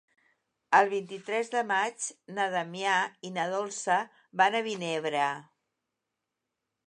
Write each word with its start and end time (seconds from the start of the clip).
El 0.77 0.87
vint-i-tres 0.93 1.51
de 1.55 1.61
maig 1.71 2.07
na 2.37 2.47
Damià 2.55 2.95
i 3.29 3.31
na 3.35 3.47
Dolça 3.55 3.97
van 4.43 4.57
a 4.61 4.65
Vinebre. 4.69 5.27